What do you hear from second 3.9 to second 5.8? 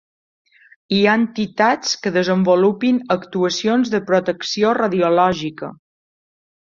de protecció radiològica.